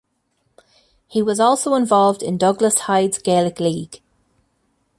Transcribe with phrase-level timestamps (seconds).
[1.05, 4.01] He was also involved in Douglas Hyde's Gaelic League.